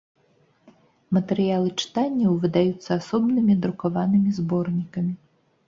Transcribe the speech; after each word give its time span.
Матэрыялы 1.17 1.69
чытанняў 1.83 2.33
выдаюцца 2.47 2.89
асобнымі 2.99 3.53
друкаванымі 3.67 4.31
зборнікамі. 4.43 5.13